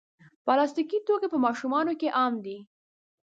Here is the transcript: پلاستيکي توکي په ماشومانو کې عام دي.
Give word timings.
پلاستيکي 0.45 0.99
توکي 1.07 1.27
په 1.31 1.37
ماشومانو 1.45 1.91
کې 1.99 2.13
عام 2.19 2.33
دي. 2.45 2.57